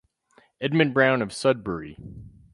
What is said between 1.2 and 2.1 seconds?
of Sudbury.